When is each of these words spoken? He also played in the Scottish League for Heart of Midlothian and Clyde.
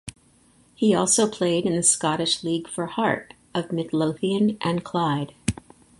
He 0.73 0.95
also 0.95 1.27
played 1.29 1.63
in 1.67 1.75
the 1.75 1.83
Scottish 1.83 2.43
League 2.43 2.67
for 2.67 2.87
Heart 2.87 3.35
of 3.53 3.71
Midlothian 3.71 4.57
and 4.59 4.83
Clyde. 4.83 5.35